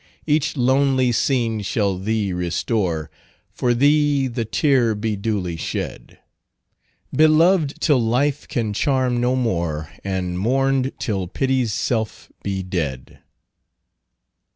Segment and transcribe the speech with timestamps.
[0.25, 3.11] "Each lonely scene shall thee restore,
[3.51, 6.17] For thee the tear be duly shed;
[7.15, 13.19] Belov'd till life can charm no more, And mourned till Pity's self be dead."